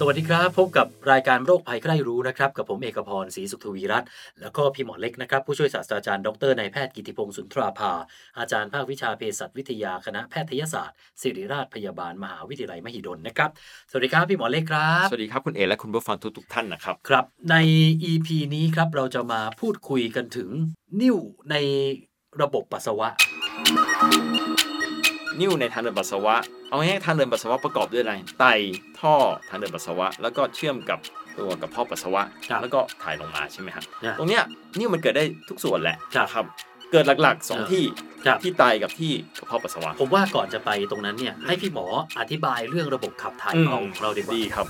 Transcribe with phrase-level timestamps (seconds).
[0.00, 4.08] สวัสดีครับ พบกับรายการโรคภัยใครรู้นะครับกับผมเอกพรศรีสุขทวีรัตน์
[4.40, 7.92] แล้วก็พี่หมอเล็กนะครับ ผู้ช่วยศาสตราจารย์ดรนายแพทย์กิติพงศ์สุนทราภา
[8.38, 13.50] อาจารย์ภาควิชาเภสัชวิทยาคณะแพทยศาสตร์ ศิริราชพยาบาลมหาวิทยาลัยมหิดลนะครับ
[13.90, 17.56] สวัสดีครับพี่หมอเล็กครับ สวัสดีครับคุณเอและคุณผู้ฟังทุกๆท่านนะครับครับ ใน
[18.10, 20.48] EP นี้ครับเราจะมาพูดคุยกันถึง
[21.00, 21.16] นิ่ว
[21.50, 21.56] ใน
[22.40, 23.08] ระบบปัสสาวะ
[25.40, 26.36] นิ่วในทางเดินปัสสาวะ
[26.68, 28.44] เอาง่ายๆทางเดินปัสสาวะประกอบด้วยอะไร ไต
[29.00, 29.14] ท่อ
[29.48, 30.98] ทางเดินปัสสาวะ แล้วก็เชื่อมกับ
[31.38, 34.42] ตัวกับพ่อปัสสาวะ ครับแล้วก็ถ่ายลงมาใช่ไหมครับนะตรงเนี้ย
[34.78, 36.44] นิ่วมันเกิดได้ทุกส่วนแหละครับครับ
[36.92, 37.84] เกิดหลักๆสองครับที่
[38.26, 41.86] ครับ ที่ไตกับที่กระเพาะปัสสาวะ ผมว่าก่อนจะไปตรงนั้นเนี่ยให้พี่หมอ
[42.20, 44.66] อธิบายเรื่องระบบขับถ่ายของเราดีกว่าดีครับ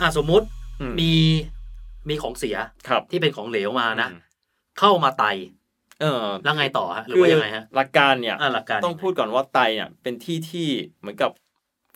[0.00, 0.46] อะสมมุติ
[0.80, 1.12] อืมมี
[2.08, 2.56] มีของเสีย
[2.88, 4.20] ครับที่เป็นของเหลวมานะ อืม
[4.78, 5.24] เข้ามาไต
[6.02, 10.68] เออแล้วไงต่อฮะหรือว่ายังไงฮะหลักการเนี่ยอะหลักการต้องพูดก่อนว่าไตเนี่ยเป็นที่ที่
[11.00, 11.30] เหมือนกับ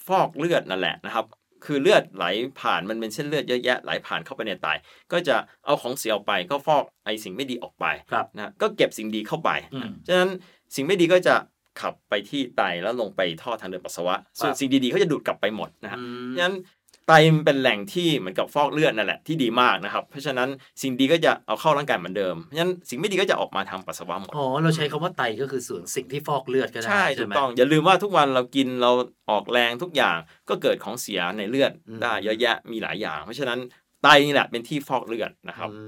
[0.07, 1.27] ฟอกเลือดนั่นแหละนะครับ
[1.65, 2.25] คือเลือดไหล
[2.61, 4.69] ผ่านมันเป็นเส้นเลือดเยอะแยะไหลผ่านเข้าไปในไต
[5.13, 10.31] ก็จะเอาของเสียออกไปก็ฟอกไอสิ่งไม่ดีออกไปครับนะก็เก็บสิ่งดีเข้าไปอืมฉะนั้น
[10.75, 11.35] สิ่งไม่ดีก็จะ
[11.81, 16.55] ขับไปที่ไตแล้วลงไปท่อทางเดินปัสสาวะ ส่วนครับสิ่งดีๆเขาจะดูดกลับไปหมดนะฮะอืมฉะนั้น
[17.07, 20.49] ไตมันเป็นแหล่งที่เหมือนกับฟอกเลือดนั่นแหละที่ดีมากนะครับ เพราะฉะนั้น
[20.83, 28.91] สิ่งดีก็จะเอาเข้าร่างกายเหมือนเดิมเพราะฉะนั้นสิ่งไม่ดีก็จะออกมาทางปัสสาวะหมดอ๋อเราใช้คำว่าไตก็คือส่วนสิ่งที่ฟอกเลือดก็ได้ใช่ถูไหกมต้องอย่าลืมว่าทุกวันเรากินเรา
[29.31, 30.17] ออกแรงทุกอย่าง
[30.49, 33.59] ก็เกิดของเสียในเลือดอืมได้เยอะแยะมีหลายอย่าง เพราะฉะนั้น
[34.03, 35.79] ไตนี่แหละเป็นที่ฟอกเลือดนะครับอื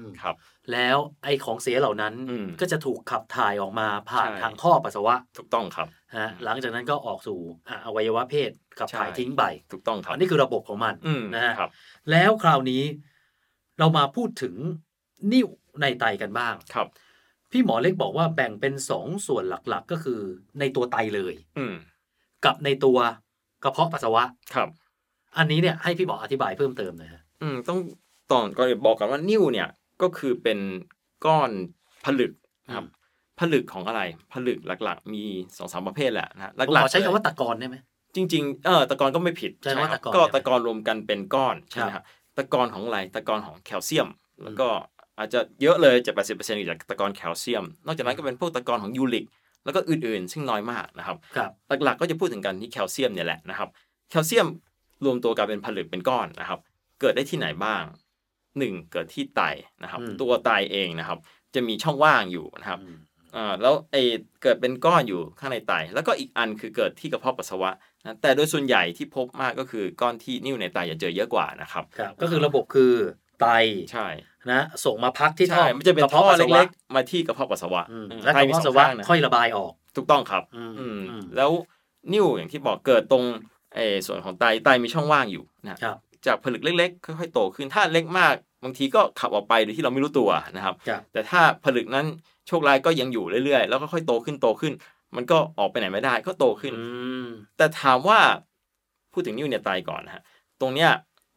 [0.23, 0.35] ครับ
[0.71, 11.69] แล้วไอ้ของเสียเหล่านั้นอืมก็จะถูกขับถ่ายออกมาผ่านใช่ทางท่อปัสสาวะ ถูกต้องครับฮะหลังจากนั้นก็ออกสู่อะอวัยวะเพศขับถ่ายใช่ทิ้งไปถูกต้องครับอันนี้คือระบบของมันอืมนะฮะครับ
[12.11, 12.83] แล้วคราวนี้
[13.79, 14.55] เรามาพูดถึง
[15.31, 15.47] นิ่ว
[15.81, 16.87] ในไตกันบ้างครับ
[17.51, 20.19] พี่หมอเล็กบอกว่าแบ่งเป็นสองส่วนหลักๆ ก็คือ
[20.59, 21.75] ในตัวไตเลย อืม
[22.45, 22.97] กับในตัว
[23.63, 24.23] กระเพาะปัสสาวะ
[24.55, 24.69] ครับ
[25.37, 27.79] อันนี้เนี่ยให้พี่หมออธิบายเพิ่มเติมหน่อยฮะอืมต้อง
[28.31, 29.67] ตอนก่อนอื่นบอกกันว่านิ่วเนี่ย
[30.01, 30.59] ก็คือเป็น
[31.25, 31.51] ก้อน
[32.05, 32.31] ผลึก
[32.65, 32.85] นะครับ
[33.39, 34.01] ผลึกของอะไร
[34.33, 35.23] ผลึกหลัก ๆ มี
[35.57, 37.75] สองสามประเภทแหละนะหผมลักขอๆใช้คำว่าตะกอนได้ไหม
[38.15, 42.05] จริงๆเออตะกอนก็ไม่ผิดใช่ว่าครับตะกอนก็ใช่ไหมตะกอนรวมกันเป็นก้อนใช่ไหมคครัรับบ
[42.37, 44.07] ตะกอนของอะไรตะกอนของแคลเซียม
[44.43, 44.67] แล้วก็
[45.17, 49.25] อาจจะเยอะเลยจะแปดสิบเปอร์เซ็นต์จากตะกอนแคลเซียม นอกจากนั้นก็เป็นพวกตะกอนของยูริก
[49.65, 51.51] แล้วก็อื่นๆ ซึ่งน้อยมากนะครับครับ
[51.83, 53.69] หลักๆก็จะพูดถึงกันที่แคลเซียมเนี่ยแหละนะครับ
[54.09, 54.47] แคลเซียม
[55.05, 56.59] รวมตัวกันเป็นผลึกเป็นก้อนนะครับ
[57.01, 57.83] เกิดได้ที่ไหนบ้าง
[58.57, 59.41] หนึ่งเกิดที่ไต
[59.83, 61.19] นะครับอืมตัวไตเองนะครับ
[61.55, 62.97] จะมีช่องว่างอยู่นะครับอืม
[63.35, 64.01] อ่าแล้วไอ้
[64.43, 67.71] เกิดเป็นก้อนอยู่ข้างในไต แล้วก็อีกอันคือเกิดที่กระเพาะปัสสาวะ
[68.03, 72.93] นะแต่โดยส่วนใหญ่ที่พบมากก็คือก้อนที่นิ่วในไตจะเจอเยอะกว่านะครับครับก็คือระบบคือ
[73.41, 73.47] ไต
[73.91, 74.07] ใช่
[74.51, 81.51] นะส่งมาพักที่ท่อใช่มันจะเป็นกรท่อปัสสาวะเล็กๆมาที่กระเพาะปัสสาวะอืมอืมและกไตระมีเพาะสปัอสสาวะงข้างนะค่อยระบายออก ถูกต้องครับอืมอืมอืมแล้ว
[82.13, 83.23] นิ่วอย่างที่บอกเกิดตรง
[83.75, 92.05] ไอ้ส่วนของไตไตมีช่องว่างอยู่นะครับ จากผลึกเล็กๆ ค่อยๆโตขึ้นถ้าเล็กมากบางทีก็ขับออกไปโดยที่เราไม่รู้ตัวนะครับครับ แต่ถ้าผลึกนั้น
[92.47, 94.73] โชคร้ายก็ยังอยู่เรื่อยๆ แล้วก็ค่อยโตขึ้นโตขึ้น
[95.15, 96.83] มันก็ออกไปไหนไม่ได้ก็โตขึ้นอื
[97.25, 97.27] ม
[97.57, 98.19] แต่ถามว่า
[99.13, 100.23] พูดถึงนิ้วในไตก่อนนะฮะ
[100.61, 100.89] ตรงเนี้ย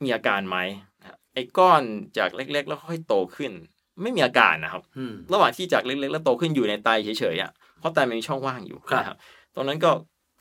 [0.03, 0.57] มีอาการไหม
[1.01, 1.83] นะฮะไอ้ก้อน
[2.19, 3.53] จากเล็ก ๆ แล้วค่อยๆโตขึ้น
[4.03, 9.19] ไม่มีอาการนะครับอืมระหว่างที่จากเล็ก ๆ แล้วโตขึ้นอยู่ในไตเฉยๆอะเพราะไตมันมีช่องว่างอยู่ครับนะครับ
[9.55, 9.91] ตรงนั้นก็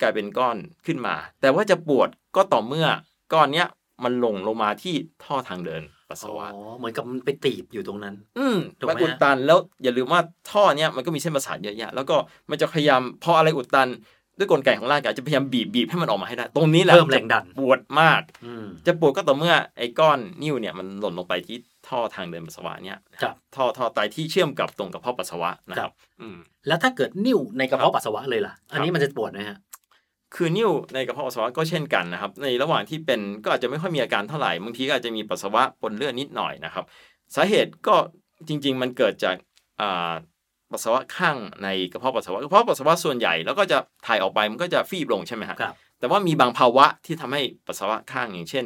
[0.02, 2.88] กลายเป็นก้อนขึ้นมา แต่ว่าจะปวดก็ต่อเมื่อ
[3.34, 3.68] ก้อนเนี้ย
[4.04, 10.22] มันลงลงมาที่ท่อทางเดินปัสสาวะอ๋อเหมือนกับมันไปตีบอยู่ตรงนั้น อืมถูกไหมมันอุดตันแล้วอย่าลืมว่า
[10.52, 12.16] ท่อเนี้ยมันก็มีเส้นประสาทเยอะแยะแล้วก็
[12.50, 13.90] มันจะพยายามพออะไรอุดตัน
[14.38, 26.38] ด้วยกลไกของร่างกายจะพยายามบีบบีบให้มันออกมาให้ได้ ตรงนี้แหละเพิ่มแรงดันปวดมากอืมจะปวดก็ต่อเมื่อไอ้ก้อนนิ่วเนี่ยมันหล่นลงไปที่ท่อทางเดินปัสสาวะเนี่ยครับท่อท่อไตที่เชื่อมกับตรงกระเพาะปัสสาวะนะคครัรับบอืม
[26.68, 29.58] แล้วถ้าเกิดนิ่วในกระเพาะปัสสาวะเลยล่ะ อันนี้มันจะปวดไหมฮะ
[30.36, 36.86] คือนิ่วในกระเพาะปัสสาวะก็เช่นกันนะครับ ในระหว่างที่เป็นก็อาจจะไม่ค่อยมีอาการเท่าไหร่บางทีก็อาจจะมีปัสสาวะปนเลือดนิดหน่อยนะครับ
[37.36, 37.96] สาเหตุก็
[38.48, 39.36] จริง ๆ มันเกิดจาก
[39.82, 40.14] อ่า
[40.72, 43.78] ปัสสาวะข้างในกระเพาะปัสสาวะกระเพาะปัสสาวะส่วนใหญ่แล้วก็จะ
[44.08, 48.66] ถ่ายออกไปมันก็จะฟีบลงใช่ไหมฮะครับแต่ว่ามีบางภาวะที่ทำให้ปัสสาวะข้างอย่างเช่น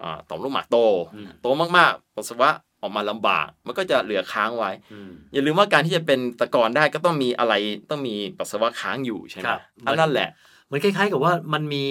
[0.00, 0.76] อ่าต่อมลูกหมากโต
[1.14, 1.46] อืมโต
[1.76, 2.50] มากๆปัสสาวะ
[2.82, 7.54] ออกมาลำบากมันก็จะเหลือค้างไว้อืมอย่าลืมว่าการที่จะเป็นตะกอนได้ก็ต้องมีอะไร
[7.90, 11.84] ต้องมีปัสสาวะค้างอยู่ใช่ไหมครับอันนั่นแหละเห มือนคล้ายๆ กับว่ามันมี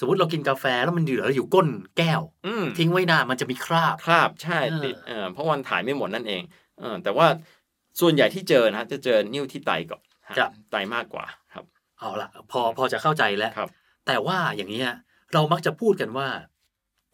[0.00, 1.68] สมมติเรากินกาแฟแล้วมันเหลืออยู่ก้น
[1.98, 6.42] แก้วอืมทิ้งไว้นานมันจะมีคราบคราบใช่เออติดเออเพราะวันถ่ายไม่หมดนั่นเอง
[6.78, 7.26] เออแต่ว่า
[8.00, 11.24] ส่วนใหญ่ที่เจอนะฮะจะเจอนิ้วที่ไตก่อนฮะครับไตมากกว่า
[11.54, 11.64] ครับ
[11.98, 13.68] เอาละพอพอจะเข้าใจแล้วครับ
[14.06, 14.88] แต่ว่าอย่างนี้ย
[15.32, 16.28] เรามักจะพูดกันว่า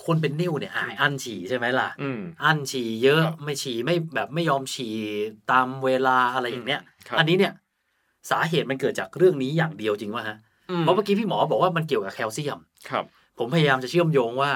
[0.06, 4.96] คนเป็นนิ่วเนี่ยอ่ายอั้นฉี่ใช่ไหมล่ะอืมอั้นฉี่เยอะครับไม่ฉี่ไม่แบบไม่ยอมฉี่
[5.50, 7.52] ตามเวลาอะไรอย่างเนี้ยครับอันนี้เนี่ย
[8.30, 10.45] สาเหตุมันเกิดจากเรื่องนี้อย่างเดียวจริงวะฮะอืม
[10.80, 12.58] เพราะเมื่อกี้พี่หมอบอกว่ามันเกี่ยวกับแคลเซียม
[12.90, 13.04] ครับ
[13.38, 14.50] ผมพยายามจะเชื่อมโยงว่า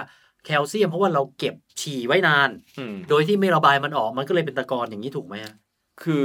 [0.47, 5.55] แคลเซียมเพราะว่าเราเก็บฉี่ไว้นานอืมโดยที่ไม่ระบายมันออกมันก็เลยเป็นตะกอนอย่างนี้ถูกไหมฮะ
[6.03, 6.25] คือ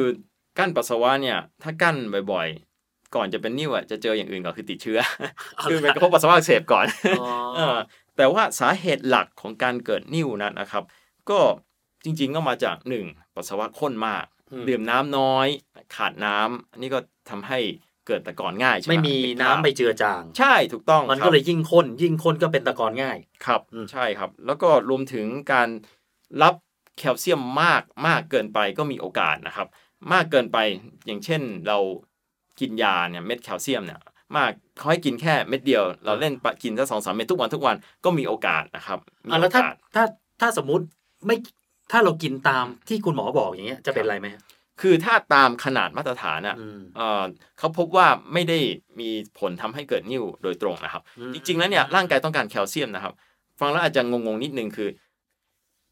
[0.57, 1.95] กั้นปัสสาวะเนี่ยถ้ากั้น
[2.31, 4.99] บ่อยๆ ก่อนจะเป็นนิ่วอะจะเจออย่างอื่นก่อนคือติดเชื้อ
[5.63, 6.85] คือเป็นกระเพาะปัสสาวะอักเสบก่อน
[7.21, 7.77] อ๋อเออ
[8.17, 10.83] แต่ว่าสาเหตุหลักของการเกิดนิ่วนั้นนะครับ
[11.29, 11.39] ก็
[12.03, 13.05] จริงๆก็มาจากหนึ่ง
[13.35, 15.47] ปัสสาวะข้นมากอืมดื่มน้ำน้อย
[15.95, 16.99] ขาดน้ำอันนี้ก็
[17.29, 17.59] ทำให้
[18.07, 25.69] เกิดตะกอนง่ายใช่ไหมไม่มีติดน้ำไปเจือจาง ใช่ถูกต้องมันครับก็เลยยิ่งข้นยิ่งข้นก็เป็นตะกอนง่ายครับอืมใช่ครับ แล้วก็รวมถึงการ
[26.41, 26.53] รับ
[26.97, 29.67] แคลเซียมมากมากเกินไปก็มีโอกาสนะครับ
[30.13, 30.57] มากเกินไป
[31.05, 31.77] อย่างเช่นเรา
[32.59, 33.99] กินยาเนี่ยเม็ดแคลเซียมเนี่ย
[34.37, 37.75] มากเขาให้กินแค่เม็ดเดียว เราเล่นปะกินสักสองสามเม็ดทุกวันทุกวัน
[38.05, 40.03] ก็มีโอกาสนะครับมีอะโอแล้วถ้ากาสถ้า
[40.41, 40.85] ถ้าสมมุติ
[41.25, 41.35] ไม่
[41.91, 44.41] ถ้าเรากินตามที่คุณหมอบอกอย่างเงี้ยจะเป็นไรไหมฮะ
[44.81, 47.23] คือถ้าตามขนาดมาตรฐานอะอืมเอ่อ
[47.57, 48.59] เขาพบว่าไม่ได้
[48.99, 53.13] มีผลทำให้เกิดนิ่วโดยตรงนะครับอืมจริงๆแล้วเนี่ยร่างกายต้องการแคลเซียมนะครับ
[53.59, 54.89] ฟังแล้วอาจจะงงๆนิดนึงคือ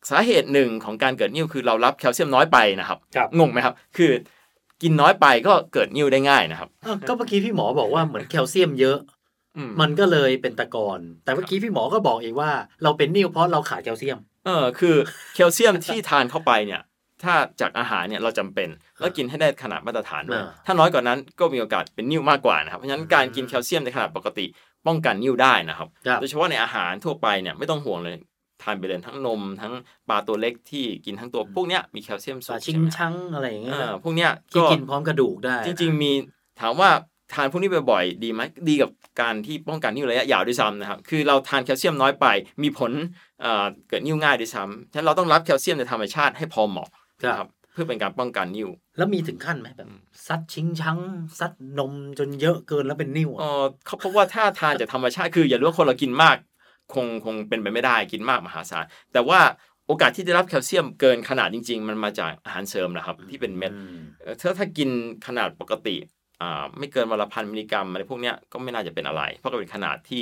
[0.09, 4.11] สาเหตุหนึ่งของการเกิดนิ่วคือเรารับแคลเซียมน้อยไปนะครับครับงงไหมครับ คือ
[4.81, 8.97] กินน้อยไปก็เกิดนิ่วได้ง่ายนะครับอ้าวก็เมื่อกี้พี่หมอบอกว่าเหมือนแคลเซียมเยอะ
[9.57, 12.51] อืมมันก็เลยเป็นตะกอนแต่เมื่อกี้พี่หมอก็บอกเองว่า
[12.83, 14.95] เราเป็นนิ่วเพราะเราขาดแคลเซียม เออคือ
[15.35, 16.81] แคลเซียมที่ทานเข้าไปเนี่ย
[17.23, 24.45] ถ้าจากอาหารเนี่ยเราจำเป็นแล้วกินให้ได้ขนาดมาตรฐานด้วยอ่าถ้าน้อยกว่านั้นก็มีโอกาสเป็นนิ่วมากกว่านะครับเพราะฉะนั้นการกินแคลเซียมในขนาดปกติ
[24.87, 28.15] ป้องกันนิ่วได้นะครับครับโดยเฉพาะในอาหารทั่วไปเนี่ยไม่ต้องห่วงเลย
[28.63, 29.73] ทานไปเลยทั้งนมทั้ง
[30.09, 36.11] ปลาตัวเล็กที่กินทั้งตัวพวกเนี้ยมีแคลเซียมปสูลางชิงใช่ไหมชังอะไรอย่างเงี้ยเออพวกเนี้ยที่ก็กินพร้อมกระดูกได้ จริง ๆ มี
[36.61, 36.89] ถามว่า
[37.33, 38.89] ทานพวกนี้บ่อยๆดีไหมดีกับ
[39.21, 42.25] การที่ป้องกันนิ่วระยะยาวด้วยซ้ำนะครับคือเราทานแคลเซียมน้อยไป
[42.63, 42.91] มีผล
[43.41, 46.89] เอ่อเกิดนิ่วง่ายด้วยซ้ำฉะนั้นเราต้องรับแคลเซียมในธรรมชาติให้พอเหมาะ
[47.25, 50.99] ครับนะครับเพื่อเป็นการป้องกันนิ่วแล้วมีถึงขั้นไหมแบบอืมซัดชิงชัง
[51.39, 56.37] ซัดนมจนเยอะเกินแล้วเป็นนิ่วอะเออเขาพบว่าถ้าทานจากธรรมชาติคืออย่ารู้ว่าคนเรากินมาก
[56.93, 59.39] คงคงเป็นไปไม่ได้กินมากมหาศาลแต่ว่า
[59.87, 64.89] โอกาสที่จะรับแคลเซียมเกินขนาดจริง ๆ มันมาจากอาหารเสริมนะครับ ที่เป็นเม็ดอืมเอ่อถ้าถ้ากิน
[65.27, 65.95] ขนาดปกติ
[66.41, 70.21] อ่าไม่เกินวันละพันมิลลิกรัมอะไรพวกเนี้ยก็ไม่น่าจะเป็นอะไร เพราะก็เป็นขนาดที่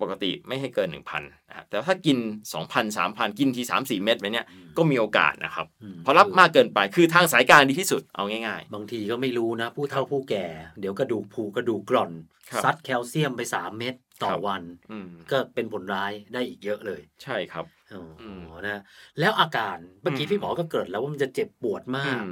[0.00, 2.18] ปกติไม่ให้เกิน 1,000นะฮะแต่ถ้ากิน
[2.56, 4.46] 2,000 3,000 กินที 3-4 เม็ดไปเนี้ย
[4.76, 10.46] ก็มีโอกาสนะครับอืมพอรับมากเกินไปคือทางสายกลางดีที่สุดเอาง่ายบางทีก็ไม่รู้นะ ผู้เฒ่าผู้แก่
[10.80, 12.12] เดี๋ยวกระดูกผูกระดูกกร่อน
[12.50, 18.82] ครับซัดแคลเซียมไปสามเม็ดต่อครับวันๆอืมก็เป็นผลร้ายได้อีกเยอะเลย ใช่ครับอ๋ออมนะ
[19.20, 22.30] แล้วอาการเมื่อกี้อืมพี่หมอก็เกิดแล้วว่ามันจะเจ็บปวดมาอืกม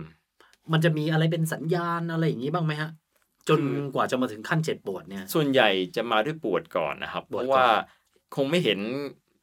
[0.72, 2.90] มันจะมีอะไรเป็นสัญญาณอะไรอย่างนี้บ้างไหมฮะ
[3.48, 7.66] จนคือกว่าจะมาถึงขั้นเจ็บปวดเนี่ย ส่วนใหญ่จะมาด้วยปวดก่อนนะครับปเพวดก่อนราะว่า
[8.36, 8.78] คงไม่เห็น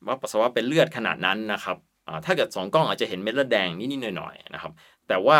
[0.07, 1.77] ว่าปัสสาวะเป็นเลือดขนาดนั้นนะครับ
[2.07, 4.71] อ่าถ้าเกิดสองกล้องอาจจะเห็นเม็ดเลือดแดงนิดๆหน่อยๆนะครับ
[5.07, 5.39] แต่ว่า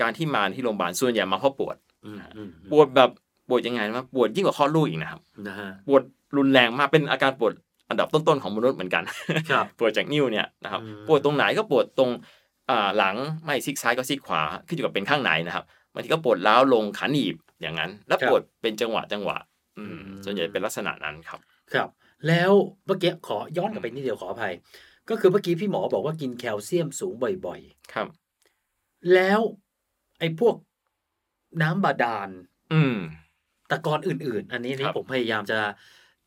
[0.00, 3.10] การที่มาที่โรงพยาบาลส่วนใหญ่มาเพราะปวดอืมอืมปวดแบบ
[3.48, 6.02] ปวดยังไงนะปวดยิ่งกว่าคลอดลูกอีกนะครับนะฮะปวด
[6.36, 7.52] รุนแรงมากเป็นอาการปวด
[7.88, 9.02] อันดับต้นๆของมนุษย์เหมือนกัน
[9.50, 12.10] ครับปวดจากนิ้วเนี่ยนะครับอืมปวดตรงไหนก็ปวดตรง
[12.70, 13.14] อ่าหลัง
[13.44, 19.38] ไม่ซีกซ้ายก็ซีกขวาขึ้นอยู่กับเป็นข้างไหนนะครับบางทีก็ปวดล้าวลงขาหนีบ อย่างนั้น แล้วปวดเป็นจังหวะจังหวะ
[19.78, 21.40] อืมส่วนใหญ่เป็นลักษณะนั้นครับ
[21.72, 21.88] ครับ
[22.28, 22.52] แล้ว
[22.86, 24.54] เมื่อกี้ขอย้อนกลับไปนิดเดียวขออภัย
[25.08, 27.60] ก็คือเมื่อกี้พี่หมอบอกว่ากินแคลเซียมสูงบ่อย
[27.92, 29.40] ครับๆแล้ว
[30.18, 30.54] ไอ้พวก
[31.62, 32.30] น้ำบาดาล
[32.72, 32.96] อืม
[33.70, 35.58] ตะกอนอื่น ๆ อันนี้คนี่รับผมพยายามจะ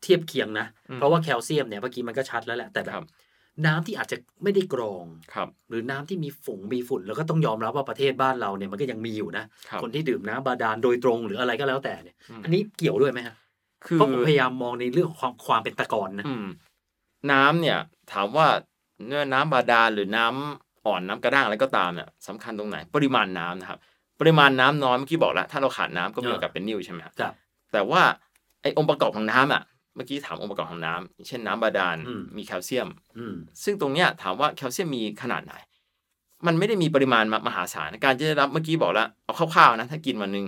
[0.02, 3.04] เทียบเคียงนะอืมเพราะว่าแคลเซียมเนี่ยเมื่อกี้มันก็ชัดแล้วแหละแต่แบครับบ
[3.66, 13.34] น้ำที่อาจจะไม่ได้กรองครับหรือน้ำที่มีฝงมีฝุ่น แล้วก็ต้องยอมรับว่าประเทศบ้านเราเนี่ยมันก็ยังมีอยู่นะครับคนที่ดื่มน้ำบาดาลโดยตรงหรืออะไรก็แล้วแต่เนี่ยอืมอันนี้เกี่ยวด้วยไหมฮะ
[13.86, 16.46] คือเพราะผมพยายามมองในเรื่องของความความเป็นตะกอนนะอืม
[17.32, 17.78] น้ำเนี่ย
[18.12, 18.46] ถามว่า
[19.06, 23.78] เนื้อน้ำบาดาลหรือน้ำอ่อนน้ำกระด้างอะไรก็ตามเนี่ยสำคัญตรงไหน ปริมาณน้ำนะครับ
[24.20, 27.34] ปริมาณน้ำน้อยเมื่อกี้บอกแล้วถ้าเราขาดน้ำก็มีโอกาสเป็นนิ่วใช่ไหมครับครับ
[27.72, 28.02] แต่ว่า
[28.62, 29.62] ไอองค์ประกอบของน้ำอะ
[29.94, 33.34] เมื่อกี้ถามองค์ประกอบของน้ำเช่นน้ำบาดาลอืมมีแคลเซียมอืม
[33.64, 35.54] ซึ่งตรงเนี้ยถามว่าแคลเซียมมีขนาดไหน
[36.46, 40.46] มันไม่ได้มีปริมาณมมหาศาลการจะได้รับเมื่อกี้บอกแล้วเอาคร่าวๆนะถ้ากินวันหนึ่ง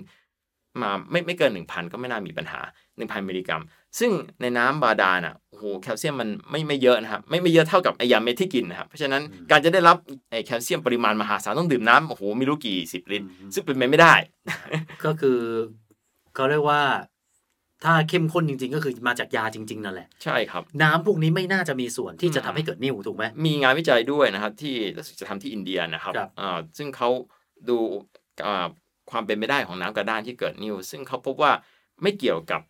[0.82, 2.60] มาไม่ไม่เกินหนึ่งพันก็ไม่น่ามีปัญหา
[2.96, 3.62] หนึ่งพันมิลลิกรัม
[3.98, 4.10] ซึ่ง
[4.40, 9.96] ในน้ำบาดาลอะโอ้โหแคลเซียมมันไม่ไม่เยอะนะครับไม่ไม่เยอะเท่ากับไอยาเม็ดที่กินนะครับเพราะฉะนั้นอืมการจะได้รับ
[10.30, 14.14] ไอแคลเซียมปริมาณมหาศาลต้องดื่มน้ำโอ้โหไม่รู้กี่สิบลิตรอืมซึ่งเป็นไปไม่ได้
[15.04, 15.38] ก็คือ
[16.34, 16.82] เขาเรียกว่า
[17.84, 27.08] ถ้าเข้มข้นจริง ๆ ก็คือมาจากยาจริง ๆ นั่นแหละ ใช่ครับ น้ำพวกนี้ไม่น่าจะมีส่วนที่จะอืมทำให้เกิดนิ่วถูกไหมมีงานวิจัยด้วยนะครับ ที่รู้สึกจะทำที่อินเดียนะครับครับอ่าซึ่งเขา
[27.68, 27.78] ดู
[28.46, 28.66] อ่า
[29.10, 31.52] ความเป็นไปได้ของน้ำกระด้างที่เกิดนิ่วซึ่งเขาพบว่า
[32.02, 32.60] ไม่เกี่ยวกับ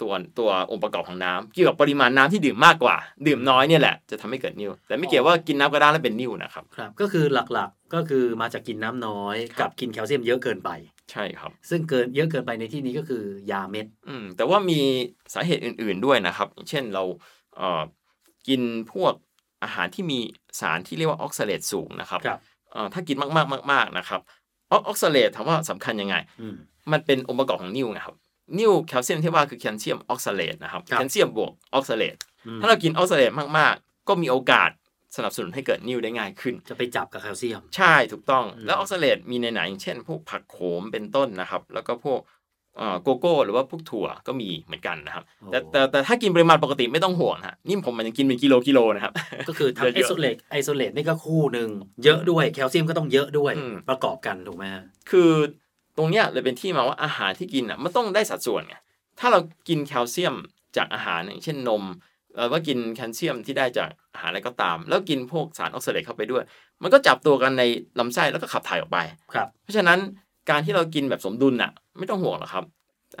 [0.00, 10.70] ตัวตัวองค์ประกอบของน้ำเกี่ยวกับปริมาณน้ำที่ดื่มมากกว่า ดื่มน้อยเนี่ยแหละจะทำให้เกิดนิ่วแต่ไม่เกี่ยวว่ากินน้ำกระด้างแล้วเป็นนิ่วนะครับครับก็คือหลักๆก็คือมาจากกินน้ำน้อยครักับบกินแคลเซียมเยอะเกินไป
[11.12, 14.80] ใช่ครับ ซึ่งเกินเยอะเกินไปในที่นี้ก็คือยาเม็ดอืมแต่ว่ามี
[15.34, 17.04] สาเหตุอื่น ๆด้วยนะครับ อย่างเช่นเรา
[17.56, 17.82] เอ่อ
[18.48, 18.60] กิน
[18.92, 19.12] พวก
[19.62, 20.18] อาหารที่มี
[20.60, 22.38] สารที่เรียกว่าออกซาเลตสูงนะครับครับ
[22.72, 24.20] เอ่อถ้ากินมากๆมาก ๆนะครับ
[24.70, 26.54] ออกซาเลตถามว่าสำคัญยังไงอืม
[26.92, 28.14] มันเป็นองค์ประกอบของนิ่วนะครับ
[28.58, 34.70] นิ่วแคลเซียมที่ว่าคือแคลเซียมออกซาเลตนะครับครับแคลเซียมบวกออกซาเลตอืมถ้าเรากินออกซาเลตมากๆ ก็มีโอกาส
[35.16, 42.20] สนับสนุนให้เกิดนิ่วได้ง่ายขึ้น จะไปจับกับแคลเซียม ใช่ถูกต้องอืมแล้วออกซาเลตมีในไหนอย่างเช่น พวกผักโขมเป็นต้นนะครับ แล้วก็พวก
[42.78, 49.12] เอ่อโกโก้หรือว่าพวกถั่วก็มีเหมือนกันนะครับ แต่แต่แต่ถ้ากินปริมาณปกติไม่ต้องห่วงนะฮะนี่ผมมันยังกินเป็นกิโลกิโลนะครับ
[49.48, 51.68] ก็คือทั้งเยอะๆไอโซาเลตออกซาเลตนี่ก็คือต้อง
[52.04, 55.30] เยอะด้วยแคลเซียมก็ต้องเยอะด้วยอืมประกอบกันถูกไหมฮะคือ
[55.98, 58.76] ตรงเนี้ยเลยเป็นที่มาว่าอาหารที่กินอะมันต้องได้สัดส่วนไง
[59.18, 59.38] ถ้าเรา
[59.68, 60.34] กินแคลเซียม
[60.76, 61.84] จากอาหารอย่างเช่นนม
[62.36, 66.44] หรือว่ากินแคลเซียมที่ได้จากอาหารอะไรก็ตาม แล้วกินพวกสารออกซาเลตเข้าไปด้วย
[66.82, 67.62] มันก็จับตัวกันใน
[67.98, 68.98] ลำไส้แล้วก็ขับถ่ายออกไป
[69.34, 69.98] ครับ เพราะฉะนั้น
[70.50, 72.64] การที่เรากินแบบสมดุลน่ะ ไม่ต้องห่วงหรอกครับ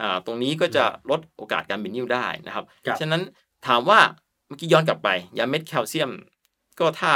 [0.00, 3.22] อ่าตรงนี้ก็จะลดโอกาสการเป็นนิ่วได้นะครับครับฉะนั้น
[3.66, 3.98] ถามว่า
[4.46, 5.08] เมื่อกี้ย้อนกลับไป
[5.38, 6.10] ยาเม็ดแคลเซียม
[6.78, 7.12] ก็ถ้า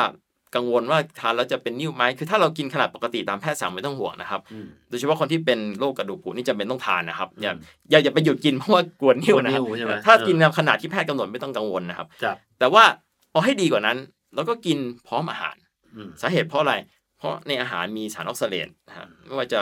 [0.54, 7.58] กังวลว่าทานแล้วจะเป็นนิ่วไหมคือถ้าเรากินขนาดปกติตามแพทย์สั่งไม่ต้องห่วงนะครับอืมโดยเฉพาะคนที่เป็นโรคกระดูกผุนี่จำเป็นต้องทานนะครับ อย่าอืม
[7.90, 12.84] อย่าอย่าไปหยุดกินเพราะว่ากลัวนิ่วนะครับกลัวนิ่วใช่ไหมถ้าเออกินตามขนาดที่แพทย์กำหนดไม่ต้องกังวลนะครับครับแต่ว่า
[13.30, 13.96] เอาให้ดีกว่านั้น
[14.34, 15.56] เราก็กินพร้อมอาหาร
[15.96, 16.74] อืมสาเหตุเพราะอะไร
[17.18, 19.60] เพราะในอาหารมีสารออกซาเลตนะฮะไม่ว่าจะ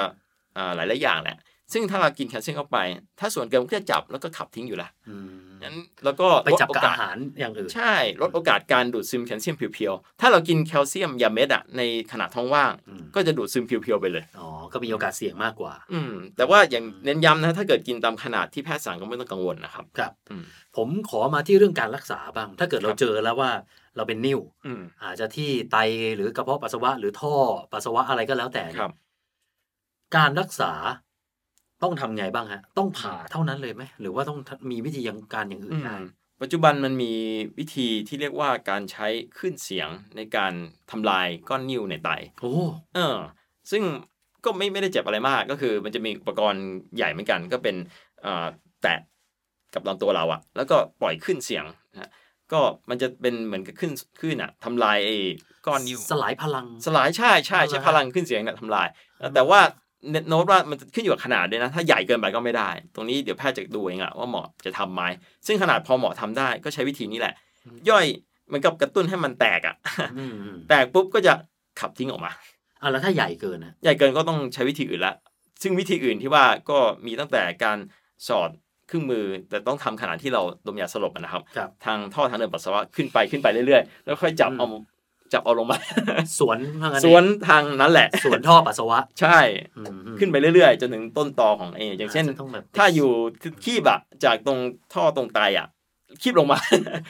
[0.56, 1.37] อ่าหลายหลายๆอย่างแหละ
[1.73, 2.79] ซึ่งถ้าเรากินแคลเซียมเข้าไป
[3.21, 20.45] ถ้าส่วนเกินมันก็จะจับแล้วก็ขับทิ้งอยู่ละอืมนั้นแล้วก็ไปจับลดโอกับกาอาสหารอย่างอื่น ใช่ ลดโอกาสการดูดซึมแคลเซียมเพียวๆ ถ้าเรากินแคลเซียมยาเม็ดอะในขณะท้องว่างอืมก็จะดูดซึมเพียวๆไปเลย อ๋อ ก็มีโอกาสเสี่ยงมากกว่า อืม แต่ว่าอย่างเน้นย้ำนะ ถ้าเกิดกินตามขนาดที่แพทย์สั่งก็ไม่ต้องกังวลนะครับ ครับอืม
[20.77, 23.50] ผมขอมาที่เรื่องการรักษาบ้าง ถ้าเกิดเราครับเจอแล้วว่า
[23.97, 25.77] เราเป็นนิ่วอืมอาจจะที่ไต
[26.17, 27.35] หรือกระเพาะปัสสาวะหรือท่อ
[27.73, 28.93] ปัสสาวะอะไรก็แล้วแต่เนี่ยครับ
[30.17, 30.73] การรักษา
[31.82, 34.38] ต้องทำไงบ้างฮะ ต้องผ่าเท่านั้นเลยไหมหรือว่าต้อง
[34.70, 35.96] มีวิธียังการอย่างอื่นอืมได้
[36.42, 37.12] ปัจจุบันมันมี
[37.58, 39.06] วิธีที่เรียกว่าการใช้
[39.37, 40.52] คลื่นเสียงในการ
[40.90, 42.08] ทำลายก้อนนิ่วในไต
[42.40, 42.54] โอ้
[42.94, 43.16] เออ
[43.70, 43.82] ซึ่ง
[44.44, 46.64] ก็ไม่ไม่ได้เจ็บอะไรมากก็คือ มันจะมีอุปกรณ์
[46.96, 47.76] ใหญ่เหมือนกัน ก็เป็น
[48.22, 48.46] เอ่อ
[48.82, 48.99] แตะ
[49.75, 52.10] กับลำตัวเราอะแล้วก็ปล่อยขึ้นเสียงนะฮะ
[52.52, 52.60] ก็
[52.90, 55.16] มันจะเป็นเหมือนกับขึ้นขึ้นอะทำลายไอ้
[55.66, 58.88] ก้อนนิ่วสลายพลัง สลายใช่ใช่ใช้เอาละพลังขึ้นเสียงเนี่ยทำลาย
[59.34, 59.72] แต่ว่าเน็ต
[60.28, 65.02] โน้ตว่ามันขึ้นอยู่กับขนาดด้วยนะ ถ้าใหญ่เกินไปก็ไม่ได้ ตรงนี้เดี๋ยวแพทย์จะดูเองอะว่าเหมาะจะทำไหม
[65.47, 67.35] ซึ่งขนาดพอเหมาะทำได้ก็ใช้วิธีนี้แหละ
[67.88, 68.07] ย่อย
[68.49, 69.76] เหมันกับกระตุ้นให้มันแตกอะ
[70.19, 71.33] อืมอืมแตกปุ๊บก็จะ
[71.80, 72.33] ขับทิ้งออกมา
[72.83, 75.14] อะแล้วถ้าใหญ่เกินนะใหญ่เกินก็ต้องใช้วิธีอื่นละ
[75.62, 77.78] ซึ่งวิธีอื่นที่ว่าก็มีตั้งแต่การ
[78.28, 78.50] สอด
[78.88, 84.66] เครื่องมือแต่ต้องทำขณะที่เราดมยาสลบอะนะครับครับ ทางท่อทางเดินปัสสาวะขึ้นไปขึ้นไปเรื่อยๆ แล้วค่อยจับอืมเอา
[85.32, 85.78] จับเอาลงมา
[86.38, 89.38] สวนทางสวนทางนั้นแหละ สวนท่อปัสสาวะ ใช่
[89.76, 93.10] อืมอืมขึ้นไปเรื่อยๆ จนถึงต้นตอของเออย่างเช่นจจะต้องแบบถ้าอยู่
[93.64, 94.58] คีบอะจากตรง
[94.94, 95.66] ท่อตรงไตอะ
[96.22, 96.58] คีบลงมา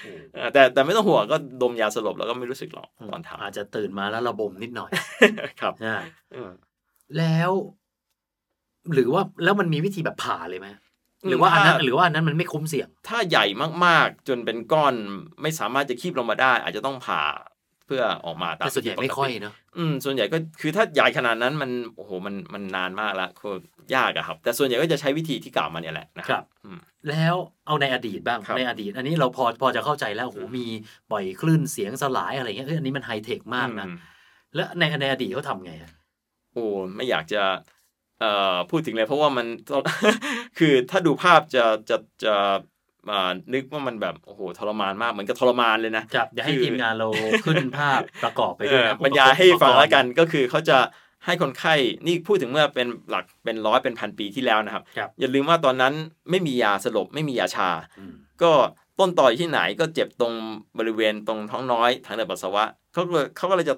[0.05, 6.51] โอ้เออแต่แต่ไม่ต้องห่วงก็ดมยาสลบแล้วก็ไม่รู้สึกหรอกตอนทอาจจะตื่นมาแล้วระบมนิดหน่อยำครับนะเออ
[7.19, 7.51] แล้ว
[8.95, 10.69] หรือว่าแล้วมันมีวิธีแบบผ่าเลยไหม
[11.29, 13.45] หรือว่าอันนั้นถ้าหรือว่าอันนั้นมันไม่คุ้มเสี่ยง ถ้าใหญ่
[13.87, 14.95] มากๆ จนเป็นก้อน
[15.43, 23.55] ไม่สามารถจะคีบลงมาได้ อาจจะต้องผ่าเพื่อออกมาตามแต่ส่วนใหญ่ปกติไม่ค่อยเนอะอืมส่วนใหญ่ก็คือถ้าใหญ่ขนาดนั้นมันโอ้โหมันมันนานมากละคือ
[23.95, 26.79] ยากอะครับ แต่ส่วนใหญ่ก็จะใช้วิธีที่กล่าวมาเนี่ยแหละนะคครัรับอืม
[27.09, 27.35] แล้ว
[27.67, 30.67] เอาในอดีตบ้างครับในอดีต อันนี้เราพอพอจะเข้าใจแล้วโอ้โหอืมมี
[31.11, 33.93] ปล่อยคลื่นเสียงสลายอะไรเงี้ยเอ้ยอันนี้มันไฮเทคมากนะอื
[34.55, 35.91] แล้วในในอดีตเขาทำไงอะ
[36.53, 36.65] โอ้
[36.97, 37.43] ไม่อยากจะ
[38.21, 39.47] เอ่อพูดถึงเลยเพราะว่ามัน
[40.59, 42.57] คือถ้าดูภาพจะจะจะอ่า
[43.55, 47.09] นึกว่ามันแบบโอ้โหทรมานมากเหมือนกับทรมานเลยนะครับเดี๋ยวให้คือทีมงานเรา
[47.45, 50.79] ขึ้นภาพประกอบไปเอด้วยอนะบรรยายให้ฟังอุปรณ์แล้วกันก็คือเขาจะ
[51.27, 51.75] ให้คนไข้
[52.07, 55.95] นี่พูดถึงเมื่อเป็นหลักเป็นร้อยเป็นพันปีที่แล้วนะครับครับอย่าลืมว่าตอนนั้น
[56.31, 58.53] ไม่มียาสลบไม่มียาชาอืมก็
[58.99, 60.35] ต้นต่อยที่ไหนก็เจ็บตรง
[60.79, 63.75] บริเวณตรงท้องน้อยทางเดินปัสสาวะเขาก็เลยเขาก็เลยจะ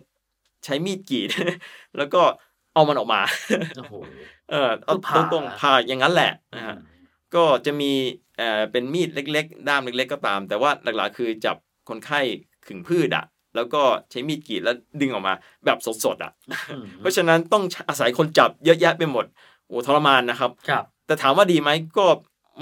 [0.64, 1.28] ใช้มีดกรีด
[1.98, 2.22] แล้วก็
[2.74, 3.20] เอามันออกมา
[3.76, 3.94] โอ้โห
[4.50, 6.76] เออเอาคือผ่าตรงๆผ่าอย่างนั้นแหละนะฮะ
[7.34, 7.92] ก็จะมี
[8.38, 11.56] เอ่อเป็นมีดเล็ก ๆ ด้ามเล็ก ๆ ก็ตาม แต่ว่าหลักๆ คือจับ
[11.88, 12.20] คนไข้
[12.66, 13.24] ขึงพืชอะ
[13.56, 15.34] แล้วก็ใช้มีดกรีดแล้วดึงออกมา
[15.64, 16.32] แบบสดๆอะ
[16.70, 19.24] อืมเพราะฉะนั้นต้องอาศัยคนจับเยอะแยะไปหมด
[19.66, 22.06] โอ้ทรมานนะครับครับ แต่ถามว่าดีไหมก็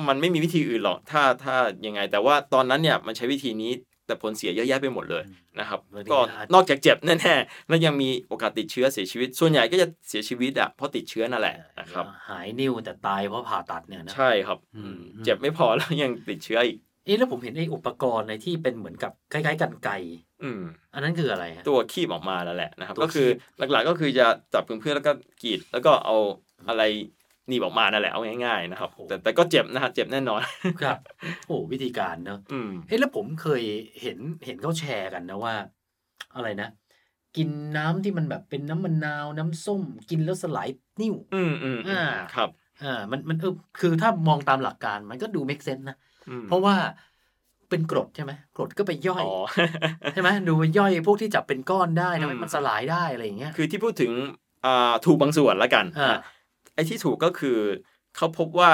[0.09, 3.73] มันไม่มีวิธีอื่นหรอกถ้าถ้ายังไง แต่ว่าตอนนั้นเนี่ยมันใช้วิธีนี้
[4.11, 5.23] แต่ผลเสียเยอะแยะไปหมดเลย
[5.59, 19.93] นะครับวันนี้ก็อาจนอกจากเจ็บแน่ๆแล้วยังมีโอกาสติดเชื้อเสียชีวิต ส่วนใหญ่ก็จะเสียชีวิตอะเพราะติดเชื้อนั่นแหละนะครับหายนิ้วแต่ตายเพราะผ่าตัดเนี่ยนะใช่ครับอืมอืมเจ็บไม่พอแล้วยังติดเชื้ออีกเอ๊ะแล้วผมเห็นไอ้อุปกรณ์ในที่เป็นเหมือนกับคล้ายๆกันไกร
[20.43, 20.62] อืม
[20.95, 25.12] อันนั้นคืออะไรฮะตัวคีบออกมาแล้วแหละนะครับตัวก็คือคีบหลักๆก็คือจะจับเพื่อนๆแล้วก็
[25.43, 26.17] กรีดแล้วก็เอา
[26.69, 26.83] อะไร
[27.50, 30.40] หนีบออกมานั่นแหละเอาง่ายๆนะครับ แต่แต่ก็เจ็บนะฮะเจ็บแน่นอน
[30.80, 30.99] ครับ
[31.47, 33.62] โอ้วิธีการเนอะอืมเอ๊ะแล้วผมเคย
[34.02, 35.54] เห็นเห็นเขาแชร์กันนะว่า
[36.35, 36.69] อะไรนะ
[37.37, 40.69] กินน้ำที่มันแบบเป็นน้ำมะนาวน้ำส้ม กินแล้วสลาย
[41.00, 42.04] นิ่วอืมอืมอืมอ่า
[42.35, 42.49] ครับ
[42.83, 45.97] อ่ามันมันเออคือถ้ามองตามหลักการมันก็ดูเมคเซนนะ
[46.28, 46.75] อืมเพราะว่า
[47.71, 49.35] เป็นกรดใช่ไหมกรดก็ไปย่อยอ๋อ
[50.12, 54.12] ใช่ไหมดูไปย่อยพวกที่จับเป็นก้อนได้อืทำมให้มันสลายได้อะไรอย่างเงี้ยคือที่พูดถึง
[54.66, 56.16] อ่าถูกบางส่วนละกันอ่า
[56.75, 57.59] ไอ้ที่ถูกก็คือ
[58.17, 58.73] เขาพบว่า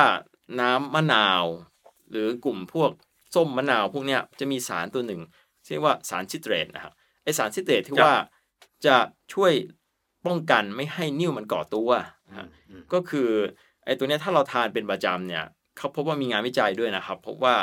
[0.61, 1.45] น้ำมะนาว
[2.11, 2.91] หรือกลุ่มพวก
[3.35, 5.21] ส้มมะนาวพวกเนี้ยจะมีสารตัวหนึ่ง
[5.67, 6.93] เรียกว่าสารซิตรตนะครับ
[7.25, 8.13] ไอสารซิตรตที่ว่า
[8.87, 8.97] จะ
[9.33, 9.53] ช่วย
[10.27, 11.91] ป้องกันไม่ให้นิ่วมันก่อตัว
[12.29, 13.29] นะฮะอืมก็คือ
[13.85, 15.45] ไอ้ตัวเนี้ยถ้าเราทานเป็นประจำเนี่ย
[15.77, 17.55] เขาพบว่ามีงานวิจัยด้วยนะครับพบว่า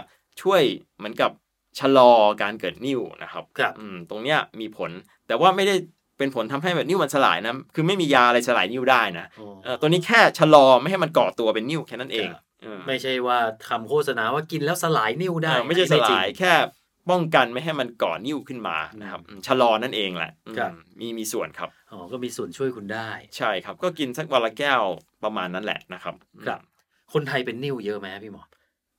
[0.41, 0.61] ช่วย
[0.97, 1.31] เหมือนกับ
[1.79, 2.11] ชะลอ
[2.41, 4.91] การเกิดนิ่วนะครับครับอืมตรงเนี้ยมีผล
[5.27, 5.75] แต่ว่าไม่ได้
[6.17, 16.53] เป็นผลทำให้แบบนิ่วมันสลายนะคือไม่มียาอะไรสลายนิ่วได้นะโอ้เออตัวนี้แค่ชะลอไม่ให้มันเกาะตัวเป็นนิ่วแค่นั้นเองครับเออไม่ใช่ว่าคำโฆษณาว่ากินแล้วสลายนิ่วได้เออไม่ใช่สจริงลายแค่
[17.11, 24.81] ป้องกันไม่ให้มันก่อนิ่วขึ้นมานะครับอืมชะลอนั่นเองแหละอืมครับมีมีส่วนครับอ๋อก็มีส่วนช่วยคุณได้ ใช่ครับ ก็กินสักวันละแก้ว
[25.23, 26.15] ประมาณนั้นแหละนะครับ
[26.47, 26.59] ครับ
[27.13, 28.43] คนไทยเป็นนิ่วเยอะไหมพี่หมอ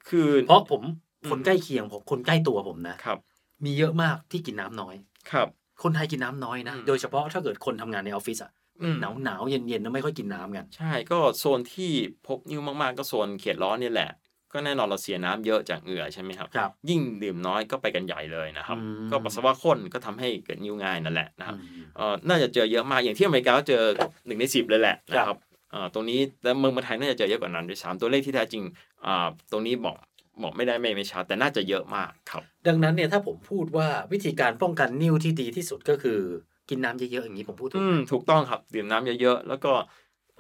[0.09, 0.83] คือเพราะผม
[1.23, 3.19] อืมคนใกล้เคียงผมคนใกล้ตัวผมนะครับ
[3.65, 4.95] มีเยอะมากที่กินน้ำน้อย
[5.33, 5.49] ครับ
[5.83, 8.53] คนไทยกินน้ำน้อยนะอืมโดยเฉพาะถ้าเกิดคนทำงานในออฟฟิศอะ
[8.83, 11.93] อืมหนาวหนาวๆเย็นเย็นๆแล้วไม่ค่อยกินน้ำกัน ใช่ก็โซนที่
[12.27, 14.11] พบนิ่วมากๆ ก็โซนเขตร้อนนี่แหละ
[14.53, 23.83] ก็แน่นอนเราเสียน้ำเยอะจากเหงื่อใช่ไหมครับครับ ยิ่งดื่มน้อยก็ไปกันใหญ่เลยนะครับอืมก็ปัสสาวะข้นก็ทำให้เกิดนิ่วง่ายนั่นแหละนะครับอืมเอ่อน่าจะเจอเยอะมากอย่างที่อเมริกาก็เจอ
[24.27, 25.39] หนึ่งในสิบเลยแหละครับนะครับ
[25.71, 28.63] เอ่อตรงนี้แต่เมืองไทยน่าจะเจอเยอะกว่านั้นด้วยซ้ำตัวเลขที่แท้จริง
[29.07, 29.97] อ่าตรงนี้บอก
[30.43, 36.21] บอกไม่ได้ไม่ไม่ชัดแต่น่าจะเยอะมากครับ ดังนั้นเนี่ยถ้าผมพูดว่าวิธีการป้องกันนิ่วที่ดีที่สุดก็คือ
[36.69, 39.73] กินน้ำเยอะๆอย่างนี้ผมพูดถูกอืไหมมถูกต้องครับดื่มน้ำเยอะๆแล้วก็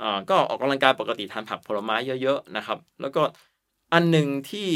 [0.01, 3.23] อ่าก็ออกกำลังกายปกติทานผักผลไม้เยอะๆนะครับ แล้วก็
[3.93, 4.69] อันหนึ่งที่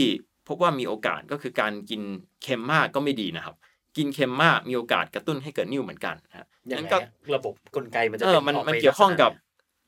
[0.48, 2.02] พบว่ามีโอกาสก็คือการกิน
[2.42, 3.54] เค็มมากก็ไม่ดีนะครับ
[3.96, 9.40] กินเค็มมากมีโอกาสกระตุ้นให้เกิดนิ่วเหมือนกันนะยังงั้นไงก็ฮะระบบกลไกมันจะเออเป็นมันออกมันไปเกี่ยวข้องกับลัษณะ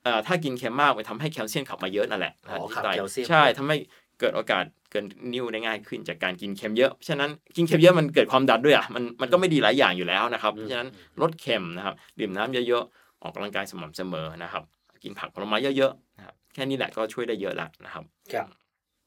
[0.03, 3.77] เอ่อถ้ากินเค็มมากไปทำให้แคลเซียมขับมาเยอะนั่นแหละอ๋อที่ขับไตแคลเซียมใช่ทำให้
[4.21, 10.89] เกิดโอกาสเกิดนิ่วได้ง่ายขึ้นจากการกินเค็มเยอะเพราะฉะนั้นกินเค็มเยอะมันเกิดความดันด้วยอะมันมันก็ไม่ดีหลายอย่างอยู่แล้วนะครับอืมเพราะฉะนั้น
[11.21, 14.63] ลดเค็มนะครับดื่มน้ำเยอะๆออกกำลังกายสม่ำเสมอนะครับ
[15.05, 18.47] กินผักผลไม้เยอะๆนะครับแค่นี้แหละก็ช่วยได้เยอะละนะครับครับ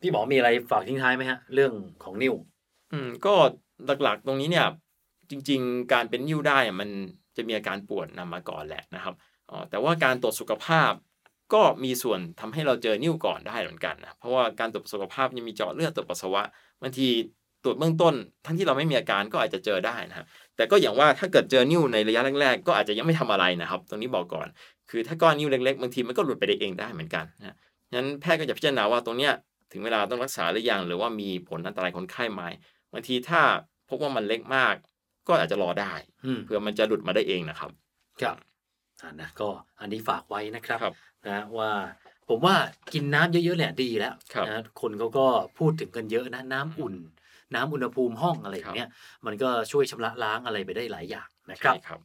[0.02, 1.74] พี่หมอมีอะไรฝากทิ้งท้ายไหมฮะ เรื่อง
[2.04, 2.36] ของนิ่ว
[2.92, 3.34] อืมก็
[4.04, 4.68] หลักๆตรงนี้เนี่ย
[5.30, 6.90] จริง ๆ การเป็นนิ่วได้อะมัน
[7.38, 9.16] จะมีอาการปวดนำมาก่อนแหละนะครับ
[9.50, 10.92] อ๋อแต่ว่าการตรวจสุขภาพ
[11.54, 16.44] ก็มีส่วนทำให้เราเจอนิ่วก่อนได้เหมือนกันนะเพราะว่าการตรวจสุขภาพยังมีเจาะเลือดตรวจปัสสาวะ
[16.82, 17.08] บางที
[17.64, 18.14] ตรวจเบื้องต้น
[18.46, 24.48] ทั้งที่เราไม่มีอาการก็อาจจะเจอได้นะครับแต่ก็อย่างว่าถ้าเกิดเจอนิ่วในระยะแรกๆ ก็อาจจะยังไม่ทำอะไรนะครับ ตรงนี้บอกก่อน
[24.90, 27.56] คือถ้าก้อนนิ่วเล็กๆบางทีมันก็หลุดไปได้เองได้เหมือนกันนะ
[27.94, 29.34] งั้นแพทย์ก็จะพิจารณาว่าตรงเนี้ย
[29.72, 32.42] ถึงเวลาต้องรักษาหรือยังหรือว่ามีผลอันตรายคนไข้ไหม
[32.94, 33.42] บางทีถ้า
[33.90, 34.76] พบว่ามันเล็กมาก
[35.28, 35.94] ก็อาจจะรอได้
[36.26, 37.72] อืมเพื่อมันจะหลุดมาได้เองนะครับ
[38.22, 38.53] ครับอ่า
[39.22, 40.94] นะก็อันนี้ฝากไว้นะครับครับ
[41.28, 41.72] นะว่า
[42.30, 42.56] ผมว่า
[42.94, 46.96] กินน้ำเยอะๆเนี่ยดีแล้วครับนะคนเขาก็พูดถึงกันเยอะนะน้ำอุ่น
[47.56, 48.90] น้ำอุณหภูมิห้องอะไรอย่างเงี้ย
[49.26, 52.00] มันก็ช่วยชำระล้างอะไรไปได้หลายอย่างนะครับใช่ครับ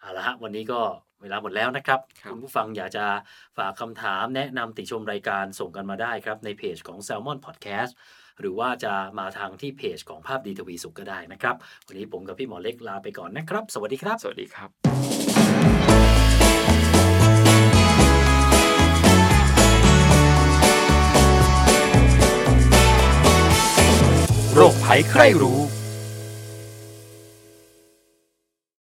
[0.00, 0.80] เอาละฮะวันนี้ก็
[1.22, 3.06] เวลาหมดแล้วนะครับครับ คุณผู้ฟังอยากจะ
[3.58, 7.92] ฝากคำถามแนะนำติชมรายการส่งกันมาได้ครับ ในเพจของ Salmon Podcast
[8.40, 15.03] หรือว่าจะมาทางที่เพจของภาพดีทวีสุขก็ได้นะครับ วันนี้ผมกับพี่หมอเล็กลาไปก่อนนะครับ สวัสดีครับ สวัสดีครับ
[24.58, 25.58] โรคภัยใครรู้